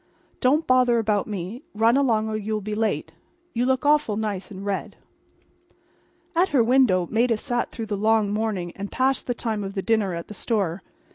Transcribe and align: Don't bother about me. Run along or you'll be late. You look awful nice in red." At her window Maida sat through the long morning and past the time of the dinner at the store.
Don't 0.39 0.65
bother 0.65 0.97
about 0.97 1.27
me. 1.27 1.61
Run 1.75 1.95
along 1.95 2.27
or 2.27 2.35
you'll 2.35 2.59
be 2.59 2.73
late. 2.73 3.11
You 3.53 3.67
look 3.67 3.85
awful 3.85 4.17
nice 4.17 4.49
in 4.49 4.63
red." 4.63 4.95
At 6.35 6.49
her 6.49 6.63
window 6.63 7.07
Maida 7.11 7.37
sat 7.37 7.69
through 7.69 7.85
the 7.85 7.95
long 7.97 8.31
morning 8.33 8.71
and 8.75 8.91
past 8.91 9.27
the 9.27 9.35
time 9.35 9.63
of 9.63 9.75
the 9.75 9.83
dinner 9.83 10.15
at 10.15 10.27
the 10.27 10.33
store. 10.33 10.81